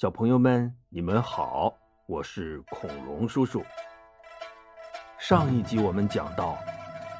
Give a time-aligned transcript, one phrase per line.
[0.00, 3.64] 小朋友们，你们好，我是恐龙叔叔。
[5.18, 6.56] 上一集我们讲到，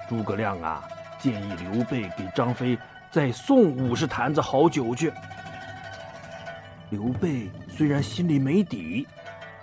[0.08, 0.84] 诸葛亮啊
[1.18, 2.78] 建议刘备给张飞
[3.10, 5.12] 再送五十坛子好酒去。
[6.90, 9.08] 刘备虽然心里没底，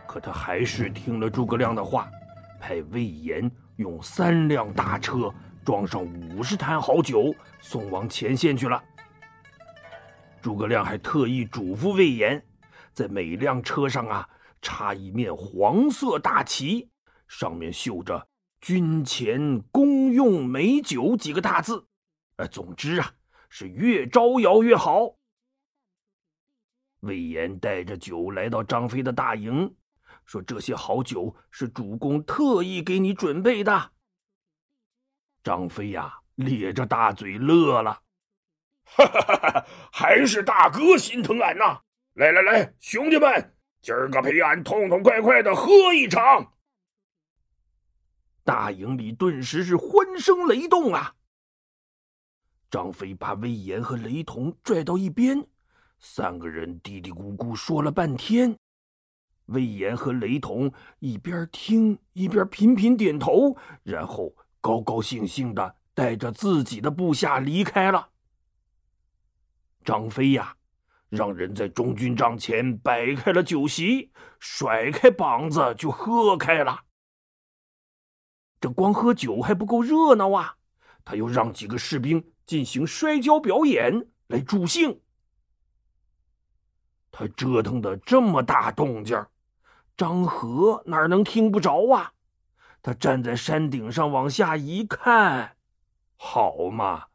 [0.05, 2.11] 可他还是听了诸葛亮的话，
[2.59, 8.83] 派魏延用三辆大车装上五十坛好酒送往前线去了。
[10.41, 12.43] 诸葛亮还特意嘱咐魏延。
[12.95, 14.29] 在每辆车上啊，
[14.61, 16.89] 插一面黄色大旗，
[17.27, 18.29] 上面绣着
[18.61, 21.89] “军前公用美酒”几个大字。
[22.37, 23.15] 呃，总之啊，
[23.49, 25.17] 是越招摇越好。
[27.01, 29.75] 魏延带着酒来到张飞的大营，
[30.23, 33.91] 说：“这些好酒是主公特意给你准备的。”
[35.43, 38.01] 张飞呀，咧着大嘴乐了
[38.87, 39.67] ：“哈哈哈哈！
[39.91, 41.81] 还是大哥心疼俺呐！”
[42.15, 46.53] 来来来，兄弟们，今儿个陪俺痛痛快快的喝一场！
[48.41, 51.13] 大营里顿时是欢声雷动啊！
[52.71, 55.45] 张飞把魏延和雷同拽到一边，
[55.99, 58.57] 三个人嘀嘀咕咕说了半天。
[59.47, 68.11] 魏延和雷同一边听一边频频点头，然后高高兴兴的带着自己的部下离开了。
[69.83, 70.55] 张飞呀！
[71.09, 76.81] 让人在中军帐前摆开了酒席，甩开膀子就喝开了。
[78.59, 80.55] 这光喝酒还不够热闹啊！
[81.03, 85.01] 他又让几个士兵进行摔跤表演来助兴。
[87.11, 89.23] 他折腾的这么大动静，
[89.95, 92.13] 张合哪能听不着啊？
[92.81, 95.55] 他站在山顶上往下一看，
[96.17, 97.05] 好嘛，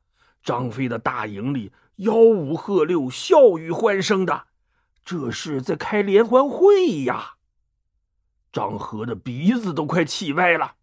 [0.43, 1.73] 张飞的大营里。
[2.01, 4.47] 吆五喝六，笑语欢声的，
[5.05, 7.35] 这是在开联欢会呀！
[8.51, 10.77] 张合的鼻子都快气歪了。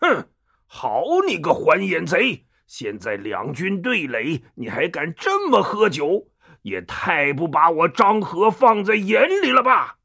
[0.00, 0.28] 哼，
[0.66, 2.46] 好你个还眼贼！
[2.66, 6.32] 现在两军对垒，你还敢这么喝酒？
[6.62, 9.98] 也太不把我张合放在眼里了吧！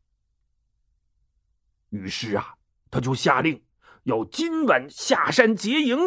[1.89, 2.53] 于是啊，
[2.91, 3.63] 他就下令
[4.03, 5.97] 要今晚下山劫营。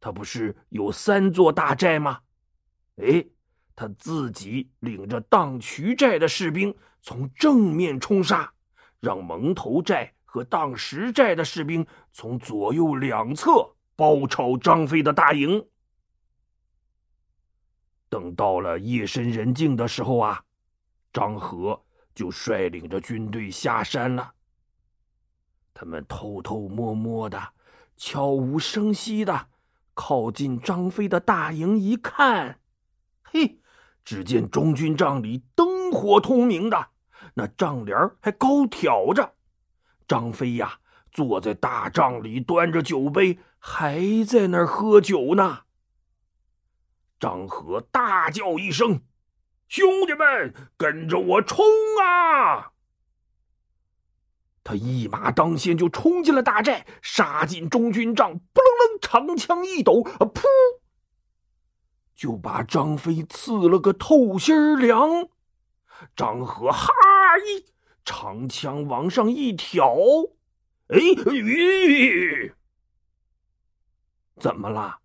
[0.00, 2.20] 他不是有三座大寨吗？
[2.96, 3.24] 哎，
[3.74, 8.52] 他自己领着荡渠寨的士兵从正面冲杀，
[9.00, 15.64] 让蒙头寨和荡石寨的士兵从左右两侧包抄张飞的大营。
[18.08, 20.42] 等到了夜深人静的时候啊，
[21.12, 21.84] 张合
[22.14, 24.32] 就率领着军队下山了。
[25.74, 27.52] 他们偷偷摸摸的、
[27.96, 29.48] 悄无声息的。
[30.00, 32.60] 靠近张飞的大营一看，
[33.24, 33.58] 嘿，
[34.04, 36.90] 只见中军帐里灯火通明的，
[37.34, 39.34] 那帐帘还高挑着。
[40.06, 40.78] 张飞呀，
[41.10, 45.62] 坐在大帐里，端着酒杯，还在那儿喝酒呢。
[47.18, 49.02] 张合大叫一声
[49.66, 51.66] ：“兄弟们，跟着我冲
[52.00, 52.74] 啊！”
[54.64, 60.42] 他一马当先，就冲进了大寨，杀进中军帐，扑棱棱，长枪一抖，啊噗，
[62.14, 65.28] 就把张飞刺了个透心凉。
[66.14, 66.92] 张合哈
[67.38, 67.64] 一
[68.04, 69.96] 长枪往上一挑，
[70.88, 70.98] 哎，
[71.32, 72.54] 吁，
[74.38, 74.98] 怎么了？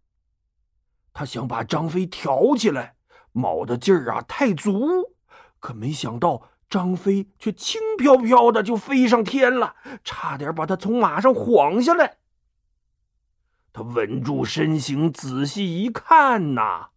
[1.13, 2.95] 他想把张飞挑起来，
[3.31, 5.15] 卯的劲儿啊太足，
[5.59, 6.49] 可没想到。
[6.73, 12.17] 张飞却轻飘飘的就飞上天了，差点把他从马上晃下来。
[13.71, 16.87] 他稳住身形，仔细一看呐，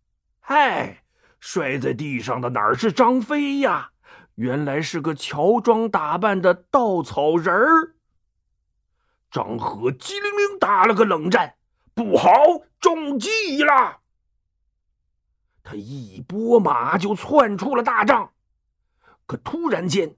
[0.40, 1.02] 嗨，
[1.40, 3.90] 摔在地上的哪是张飞呀？
[4.36, 7.96] 原来是个乔装打扮的稻草人儿。
[9.30, 11.56] 张合机灵灵打了个冷战，
[11.92, 12.30] 不好，
[12.80, 13.98] 中计了！
[15.62, 18.30] 他一拨马就窜出了大帐。
[19.26, 20.08] 可突然间，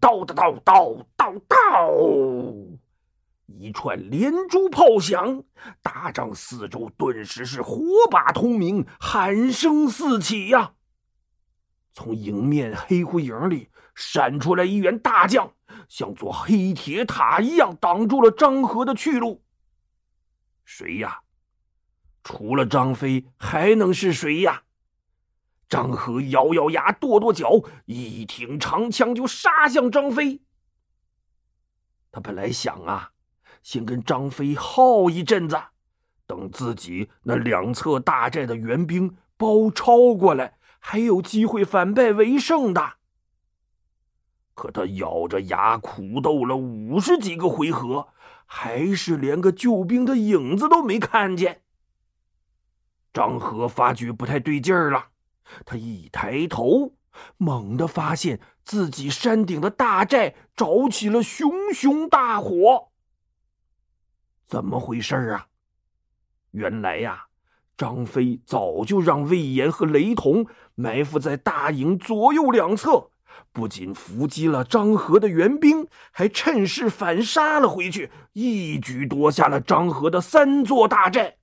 [0.00, 2.78] 叨叨叨叨叨叨，
[3.46, 5.44] 一串连珠炮响，
[5.82, 10.72] 大帐四周顿时是火把通明，喊声四起呀！
[11.92, 15.52] 从迎面黑灰影里闪出来一员大将，
[15.88, 19.44] 像座黑铁塔一样挡住了张合的去路。
[20.64, 21.20] 谁呀？
[22.22, 24.63] 除了张飞，还能是谁呀？
[25.74, 27.50] 张合咬咬牙，跺跺脚，
[27.86, 30.40] 一挺长枪就杀向张飞。
[32.12, 33.10] 他本来想啊，
[33.60, 35.60] 先跟张飞耗一阵子，
[36.28, 42.92] 等自己那两侧大寨的援兵包抄过来，还有机会反败为胜的。
[44.54, 48.10] 可他咬着牙苦斗了五十几个回合，
[48.46, 51.62] 还是连个救兵的影子都没看见。
[53.12, 55.08] 张和发觉不太对劲儿了，
[55.64, 56.94] 他一抬头，
[57.36, 62.90] 猛地发现自己山顶的大寨着起了熊熊大火。
[64.46, 65.46] 怎么回事啊？
[66.50, 67.26] 原来呀，
[67.76, 73.10] 张飞早就让魏延和雷同埋伏在大营左右两侧。
[73.52, 81.38] 不仅伏击了张合的援兵，还趁势反杀了回去，一举夺下了张合的三座大寨。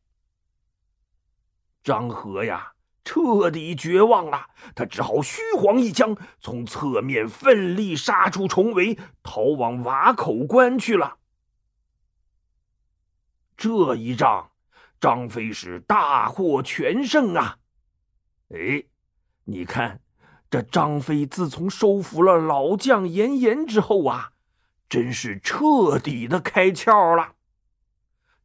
[1.83, 11.18] 张合呀，彻底绝望了，他只好虚晃一枪，从侧面奋力杀出重围，逃往瓦口关去了。
[13.57, 14.51] 这一仗，
[15.00, 17.57] 张飞是大获全胜啊！
[18.50, 18.83] 哎，
[19.45, 20.01] 你看。
[20.50, 24.33] 这张飞自从收服了老将严颜之后啊，
[24.89, 27.36] 真是彻底的开窍了。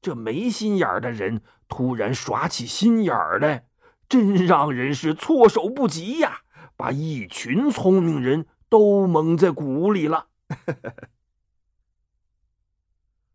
[0.00, 3.66] 这没心眼的人突然耍起心眼来，
[4.08, 6.42] 真让人是措手不及呀！
[6.76, 10.28] 把一群聪明人都蒙在鼓里了。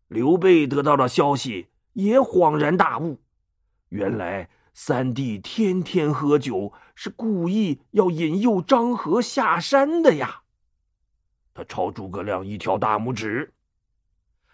[0.08, 3.20] 刘备得到了消息，也恍然大悟，
[3.88, 4.48] 原来。
[4.74, 10.44] 三弟天天喝酒，是故意要引诱张合下山的呀。
[11.52, 13.52] 他朝诸葛亮一挑大拇指，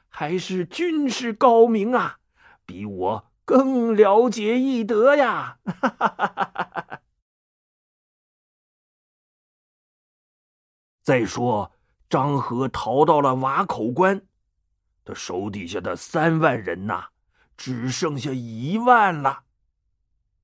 [0.09, 2.19] 还是军师高明啊，
[2.67, 5.59] 比我更了解义德呀。
[5.65, 7.01] 哈哈哈哈哈
[11.03, 11.73] 再说，
[12.11, 14.21] 张合逃到了瓦口关，
[15.03, 17.07] 他手底下的三万人呐，
[17.57, 19.45] 只剩下一万了。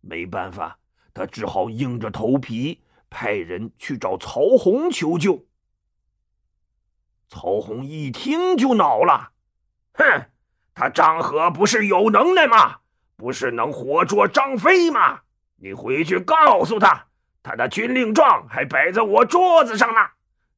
[0.01, 0.79] 没办法，
[1.13, 5.45] 他只好硬着头皮派人去找曹洪求救。
[7.29, 9.33] 曹洪一听就恼了
[9.93, 10.31] ：“哼，
[10.73, 12.81] 他张合不是有能耐吗？
[13.17, 15.21] 不是能活捉张飞吗？
[15.57, 17.07] 你回去告诉他，
[17.43, 20.01] 他的军令状还摆在我桌子上呢，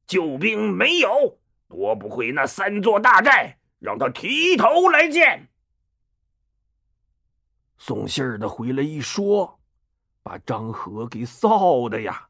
[0.06, 1.38] 救兵没有，
[1.68, 5.48] 夺不回那三座大寨，让他提头来见。”
[7.78, 9.60] 送信儿的回来一说，
[10.22, 12.26] 把张合给臊的呀！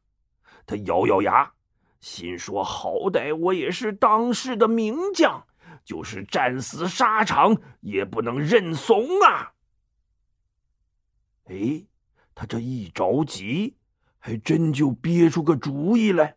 [0.67, 1.49] 他咬咬牙，
[2.01, 5.41] 心说：“好歹我也是当世的名将，
[5.85, 9.51] 就是战死沙场也不能认怂啊！”
[11.47, 11.85] 哎，
[12.33, 13.75] 他这一着急，
[14.19, 16.35] 还真就憋出个主意来。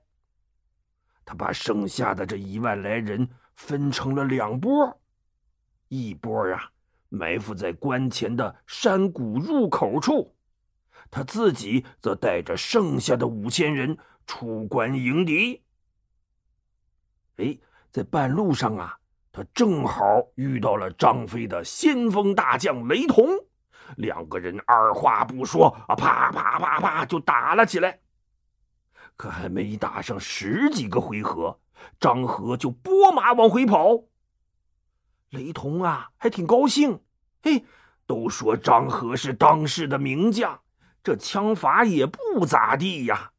[1.24, 5.00] 他把剩下的这一万来人分成了两波，
[5.88, 6.72] 一波啊。
[7.12, 10.36] 埋伏在关前的山谷入口处，
[11.10, 13.98] 他自己则带着剩下的五千人
[14.28, 15.60] 出关迎敌。
[17.38, 17.58] 哎，
[17.90, 18.96] 在半路上啊，
[19.32, 23.26] 他正好遇到了张飞的先锋大将雷同，
[23.96, 28.00] 两个人二话不说啊，啪啪啪啪就打了起来。
[29.16, 31.60] 可还没打上十几个回合，
[31.98, 34.04] 张合就拨马往回跑。
[35.30, 37.00] 雷同啊，还挺高兴。
[37.42, 37.64] 嘿，
[38.06, 40.60] 都说张合是当世的名将，
[41.02, 43.32] 这枪法也不咋地呀。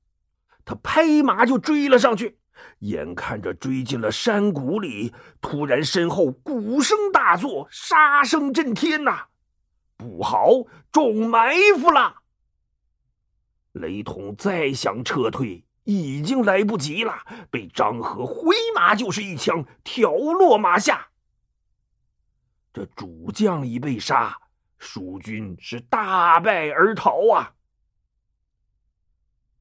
[0.63, 2.37] 他拍马就追了上去，
[2.79, 5.11] 眼看着追进了山谷里，
[5.41, 9.25] 突然身后鼓声大作，杀声震天呐！
[10.01, 10.47] 不好，
[10.91, 12.23] 中埋伏了！
[13.73, 21.09] 雷同再想撤退，已经来不及了，被张合回马就是一枪，挑落马下。
[22.73, 24.35] 这主将已被杀，
[24.79, 27.53] 蜀军是大败而逃啊！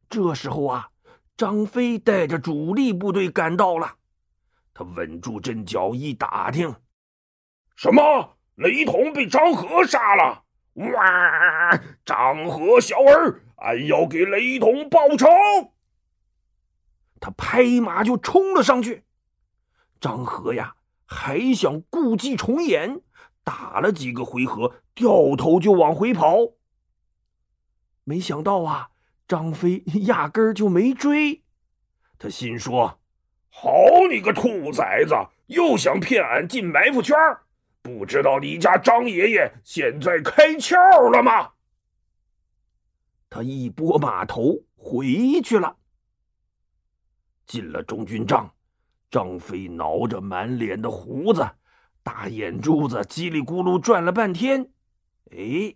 [0.09, 0.90] 这时候啊，
[1.37, 3.99] 张飞带着主力部队赶到了，
[4.73, 6.75] 他稳住阵脚，一打听，
[7.76, 10.45] 什么雷同被张合杀了？
[10.75, 11.81] 哇！
[12.05, 15.26] 张合小儿，俺要给雷同报仇！
[17.19, 19.05] 他拍马就冲了上去，
[19.99, 20.76] 张合呀！
[21.07, 23.00] 还想故伎重演，
[23.43, 26.37] 打了几个回合，掉头就往回跑。
[28.05, 28.90] 没想到啊，
[29.26, 31.43] 张飞 压根儿就没追。
[32.19, 33.00] 他心说
[33.49, 33.71] ：“好
[34.11, 35.14] 你个兔崽子，
[35.47, 37.17] 又想骗俺进埋伏圈
[37.83, 40.77] 不知道你家张爷爷现在开窍
[41.11, 41.53] 了吗？”
[43.29, 45.77] 他一拨马头回去了。
[47.47, 48.53] 进了中军帐。
[49.11, 51.45] 张飞挠着满脸的胡子，
[52.01, 54.71] 大眼珠子叽里咕噜转了半天，
[55.33, 55.75] 哎，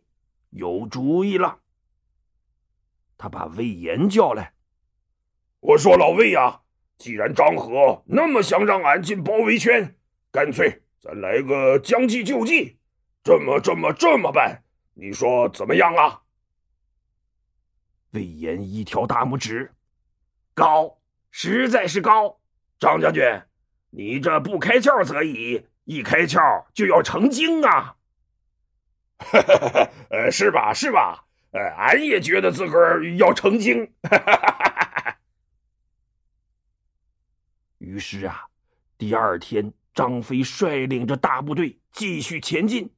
[0.51, 1.59] 有主意了。
[3.19, 4.55] 他把魏延叫来，
[5.59, 6.61] 我说：“老魏呀，
[6.97, 9.97] 既然张合那么想让俺进包围圈，
[10.31, 12.79] 干脆咱来个将计就计，
[13.23, 14.63] 这么这么这么办，
[14.95, 16.23] 你说怎么样啊？
[18.13, 19.71] 魏延一条大拇指，
[20.55, 20.99] 高，
[21.31, 22.41] 实在是高。
[22.79, 23.23] 张将军，
[23.91, 27.97] 你这不开窍则已，一开窍就要成精啊！
[30.09, 30.73] 呃，是吧？
[30.73, 31.27] 是吧？
[31.51, 33.93] 呃，俺也觉得自个儿要成精。
[37.77, 38.47] 于是啊，
[38.97, 42.93] 第二天，张飞率领着大部队继续前进。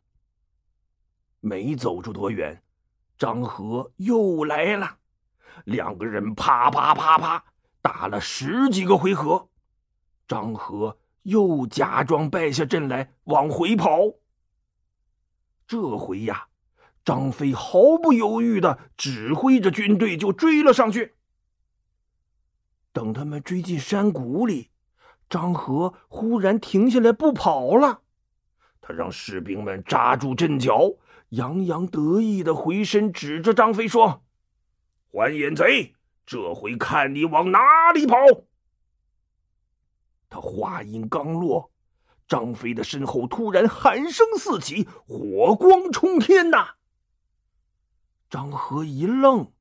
[1.40, 2.62] 没走出多远，
[3.18, 4.98] 张合又来了，
[5.64, 7.44] 两个人啪啪啪啪
[7.82, 9.50] 打了十几个回合，
[10.26, 14.00] 张合又假装败下阵来往回跑。
[15.66, 16.48] 这回呀，
[17.04, 21.14] 张飞毫不犹豫的指挥着军队就追了上去。
[22.92, 24.70] 等他们追进山谷里。
[25.28, 28.02] 张合忽然停下来不跑了，
[28.80, 30.92] 他让士兵们扎住阵脚，
[31.30, 34.22] 洋洋得意的回身指着张飞说
[35.10, 37.58] ：“还眼贼，这回看你往哪
[37.92, 38.16] 里跑！”
[40.30, 41.72] 他话音刚落，
[42.28, 46.74] 张飞的身后突然喊声四起，火光冲天呐！
[48.30, 49.52] 张合一愣，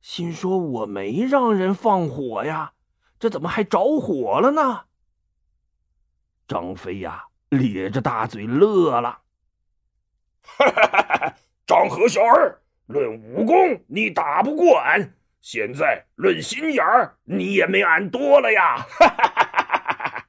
[0.00, 2.74] 心说：“我没让人放火呀。”
[3.22, 4.86] 这怎么还着火了呢？
[6.48, 9.22] 张飞呀，咧着大嘴乐了。
[10.42, 13.54] 哈哈哈哈张合小儿，论武功
[13.86, 18.78] 你打不过俺，现在论心眼儿你也没俺多了呀！
[18.78, 20.26] 哈哈哈哈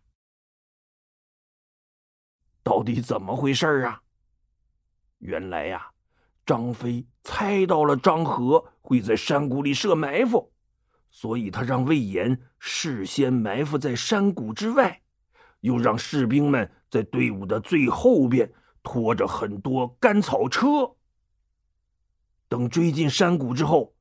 [2.62, 4.04] 到底怎么回事啊？
[5.18, 5.90] 原来呀，
[6.46, 10.53] 张飞猜到了张合会在山谷里设埋伏。
[11.16, 15.04] 所以他让魏延事先埋伏在山谷之外，
[15.60, 18.52] 又让士兵们在队伍的最后边
[18.82, 20.96] 拖着很多干草车。
[22.50, 23.94] 等追进山谷之后，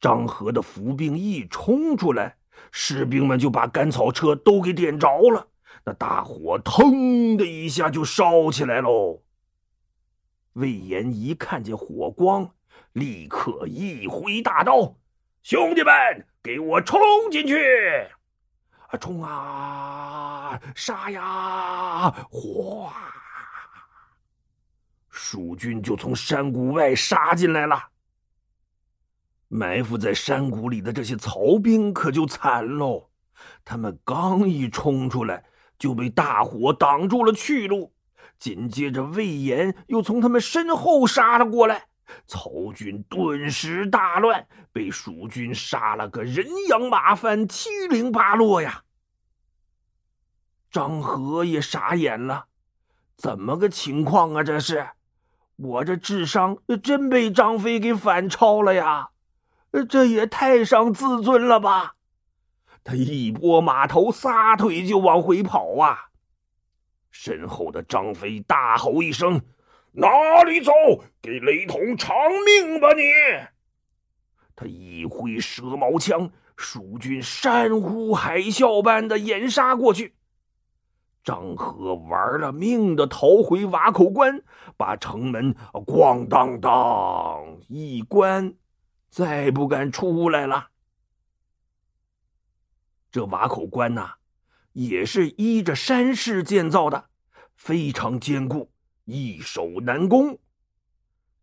[0.00, 2.36] 张合的伏兵一冲出来，
[2.70, 5.48] 士兵们就把干草车都给点着了，
[5.84, 9.22] 那大火腾的一下就烧起来喽。
[10.52, 12.54] 魏延一看见火光，
[12.92, 14.99] 立刻一挥大刀。
[15.42, 15.92] 兄弟们，
[16.42, 17.56] 给我冲进去！
[19.00, 22.10] 冲啊，杀呀！
[22.30, 22.92] 哗，
[25.08, 27.88] 蜀军就从山谷外杀进来了。
[29.48, 33.10] 埋伏在山谷里的这些曹兵可就惨喽，
[33.64, 35.44] 他们刚一冲出来，
[35.78, 37.94] 就被大火挡住了去路。
[38.38, 41.89] 紧接着，魏延又从他们身后杀了过来。
[42.30, 48.84] 曹军顿时大乱，被蜀军杀了个人仰马翻、七零八落呀！
[50.70, 52.46] 张合也傻眼了，
[53.16, 54.44] 怎么个情况啊？
[54.44, 54.90] 这是
[55.56, 59.08] 我这智商真被张飞给反超了呀！
[59.88, 61.96] 这也太伤自尊了吧！
[62.84, 66.10] 他一拨马头，撒腿就往回跑啊！
[67.10, 69.42] 身后的张飞大吼一声。
[69.92, 70.72] 哪里走？
[71.20, 72.92] 给雷同偿命吧！
[72.92, 73.02] 你！
[74.54, 80.14] 他一挥蛇矛枪，蜀军山呼海啸般的掩杀过去。
[81.22, 84.42] 张合玩了命的逃回瓦口关，
[84.76, 88.54] 把城门咣当当一关，
[89.10, 90.68] 再不敢出来了。
[93.10, 94.14] 这瓦口关呐，
[94.72, 97.10] 也是依着山势建造的，
[97.54, 98.70] 非常坚固。
[99.04, 100.38] 易守难攻，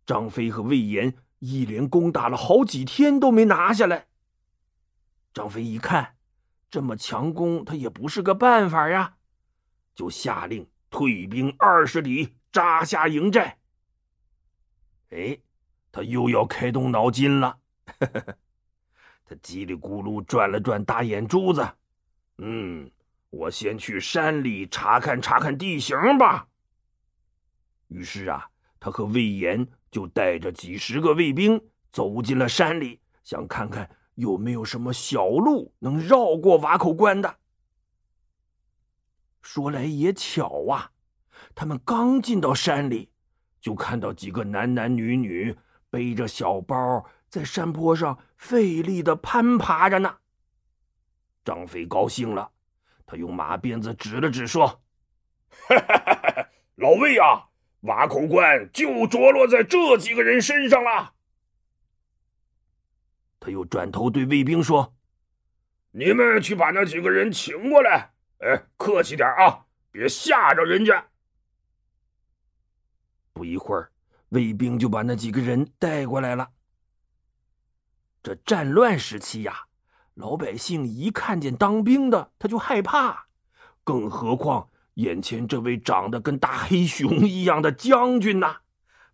[0.06, 4.08] 张飞和魏延一连攻打了好几天都没拿下来。
[5.34, 6.16] 张飞一看，
[6.70, 9.18] 这么强攻他也不是个办法呀，
[9.94, 13.60] 就下令退兵二十里，扎下营寨。
[15.10, 15.38] 哎，
[15.92, 17.60] 他又要开动脑筋了，
[18.00, 21.70] 他叽里咕噜转了转大眼珠子，
[22.38, 22.90] 嗯，
[23.30, 26.48] 我先去山里查看查看地形吧。
[27.88, 37.38] 于是啊，他和魏延就带着几十个卫兵走进了山里，想看看有没有什么小路能绕过瓦口关的。
[39.42, 40.92] 说来也巧啊，
[41.56, 43.10] 他们刚进到山里，
[43.62, 45.56] 就看到几个男男女女
[45.90, 50.18] 背着小包在山坡上费力的攀爬着呢。
[51.46, 52.52] 张飞高兴了，
[53.06, 54.82] 他用马鞭子指了指，说
[56.76, 57.47] ：“老魏啊！”
[57.82, 61.14] 瓦口关就着落在这几个人身上了。
[63.40, 64.96] 他又转头对卫兵说
[65.92, 68.14] ：“你们去把那几个人请过来。
[68.40, 71.08] 哎，客气点啊，别吓着人家。
[73.34, 73.92] 不一会儿，
[74.30, 76.50] 卫兵就把那几个人带过来了。
[78.22, 79.68] 这战乱时期呀，
[80.16, 83.28] 老百姓一看见当兵的，他就害怕，
[83.84, 88.58] 更何况眼前这位长得跟大黑熊一样的将军呐，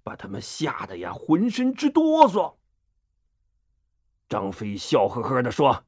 [0.01, 2.55] 把他们吓得呀浑身直哆嗦。
[4.29, 5.85] 张飞笑呵呵的说。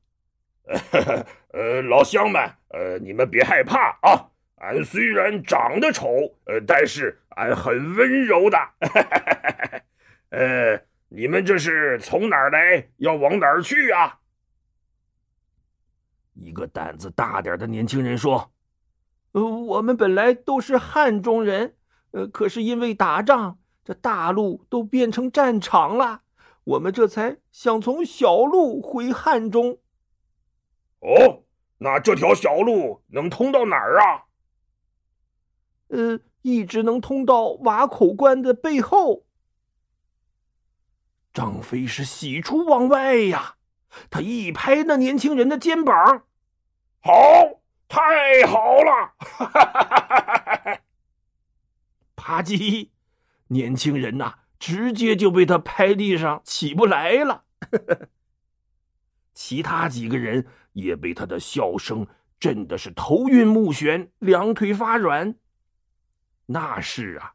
[1.53, 4.31] 呃，老乡们，呃，你们别害怕啊！
[4.55, 6.07] 俺虽然长得丑，
[6.45, 8.57] 呃，但是俺很温柔的。
[10.31, 14.19] 呃，你们这是从哪儿来，要往哪儿去啊？
[16.33, 18.51] 一个胆子大点的年轻人说
[19.35, 21.75] ：“呃，我们本来都是汉中人，
[22.11, 26.21] 呃，可是因为打仗，这大路都变成战场了，
[26.63, 29.79] 我们这才想从小路回汉中。”
[31.03, 31.43] 哦，
[31.79, 34.23] 那这条小路能通到哪儿啊？
[35.89, 39.25] 呃，一直能通到瓦口关的背后。
[41.33, 43.57] 张飞是喜出望外呀，
[44.09, 46.23] 他一拍那年轻人的肩膀
[47.03, 47.11] ：“好，
[47.87, 49.13] 太好了！”
[52.15, 52.89] 啪叽，
[53.47, 57.43] 年轻人呐，直接就被他拍地上起不来了。
[59.33, 60.47] 其他几个人。
[60.75, 62.05] 也被他的笑声
[62.37, 65.35] 震的是头晕目眩，两腿发软。
[66.47, 67.31] 那是啊，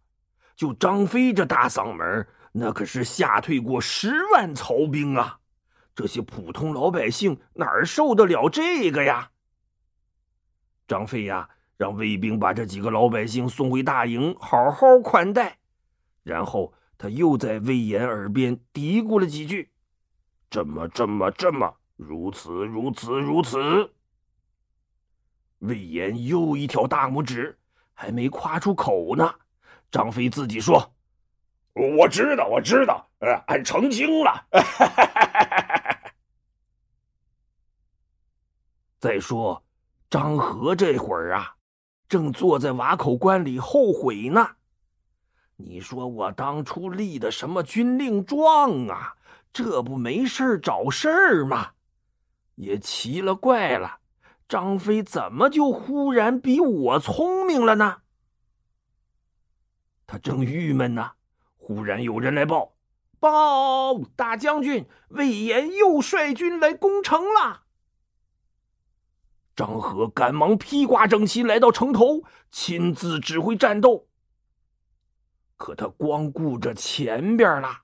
[0.54, 5.38] 就张飞这大嗓门，那可是吓退过十万曹兵啊！
[5.95, 9.30] 这些普通老百姓哪儿受得了这个呀？
[10.90, 15.56] 张飞呀，让卫兵把这几个老百姓送回大营，好好款待。
[16.25, 19.70] 然后他又在魏延耳边嘀咕了几句
[20.50, 23.92] ：“这么，这么，这么。”如此如此如此，
[25.61, 27.56] 魏延又一条大拇指，
[27.95, 29.32] 还没夸出口呢。
[29.93, 30.93] 张飞自己说
[31.99, 34.45] ：“我知道，我知道，呃，俺成精了。
[38.99, 39.62] ”再说，
[40.10, 41.54] 张合这会儿啊，
[42.08, 44.56] 正坐在瓦口关里后悔呢。
[45.56, 49.14] 你说我当初立的什么军令状啊？
[49.52, 51.70] 这不没事找事儿吗？
[52.56, 53.99] 也奇了怪了，
[54.49, 58.02] 张飞怎么就忽然比我聪明了呢？
[60.06, 61.12] 他正郁闷呢，
[61.56, 62.75] 忽然有人来报
[63.20, 67.62] ：“报，大将军，魏延又率军来攻城了。”
[69.54, 74.06] 张合赶忙披挂整齐，来到城头，亲自指挥战斗。
[75.56, 77.82] 可他光顾着前边了。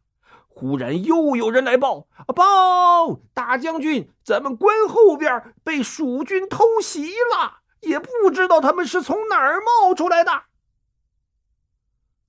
[0.48, 10.44] 忽然又有人来报：“报，大将军，咱们关后边被蜀军偷袭了，也不知道他们是从哪儿冒出来的。”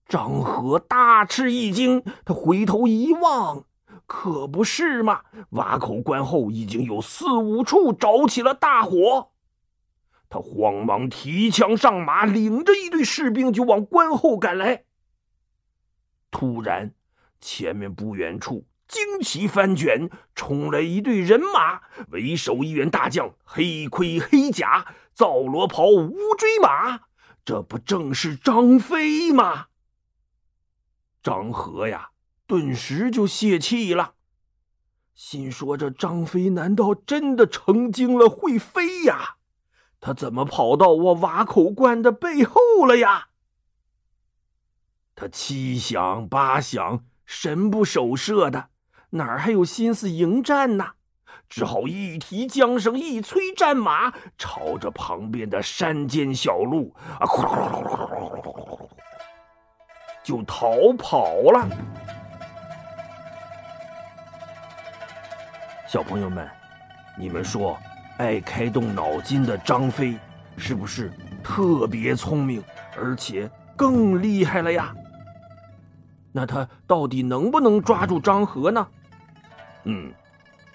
[0.10, 3.64] 张合大吃一惊，他回头一望，
[4.08, 9.32] 可不是嘛，瓦口关后已经有四五处着起了大火。
[10.28, 14.86] 他慌忙提枪上马，领着一队士兵就往关后赶来。
[16.32, 16.94] 突然。
[17.40, 27.02] 前面不远处，旌旗翻卷，冲来一队人马，为首一员大将，黑盔黑甲，皂罗袍，乌骓马，
[27.46, 29.68] 这不正是张飞吗？
[31.22, 32.10] 张合呀，
[32.48, 34.14] 顿时就泄气了，
[35.14, 39.36] 心说：这张飞难道真的成精了，会飞呀？
[40.00, 43.28] 他怎么跑到我瓦口关的背后了呀？
[45.14, 47.04] 他七想八想。
[47.26, 48.70] 神不守舍的，
[49.10, 50.92] 哪儿还有心思迎战呢？
[51.50, 57.28] 只好一提缰绳，一催战马，朝着旁边的山间小路啊，
[60.24, 61.68] 就逃跑了。
[65.88, 66.46] 小朋友们，
[67.18, 67.80] 你们说，
[68.18, 70.20] 爱开动脑筋的张飞
[70.58, 71.10] 是不是
[71.42, 72.62] 特别聪明，
[72.98, 74.94] 而且更厉害了呀？
[76.34, 78.86] 那他到底能不能抓住张合呢？
[79.86, 80.12] 嗯，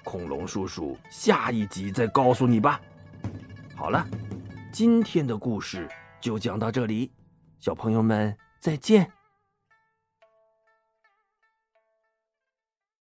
[0.02, 2.80] 恐龙叔叔下一集再告诉你吧。
[3.76, 4.06] 好了，
[4.72, 5.86] 今天的故事
[6.22, 7.12] 就讲到这里，
[7.60, 9.06] 小朋友们再见。